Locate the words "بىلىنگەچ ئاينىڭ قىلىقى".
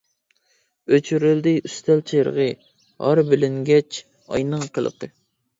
3.29-5.13